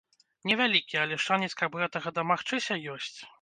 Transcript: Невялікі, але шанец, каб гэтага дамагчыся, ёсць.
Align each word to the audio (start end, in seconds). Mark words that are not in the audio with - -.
Невялікі, 0.51 0.97
але 1.01 1.19
шанец, 1.25 1.49
каб 1.61 1.77
гэтага 1.83 2.15
дамагчыся, 2.17 2.81
ёсць. 2.97 3.15